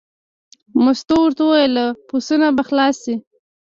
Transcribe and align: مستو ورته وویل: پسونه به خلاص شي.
مستو 0.83 1.15
ورته 1.21 1.41
وویل: 1.45 1.75
پسونه 2.07 2.47
به 2.57 2.63
خلاص 2.69 2.97
شي. 3.03 3.15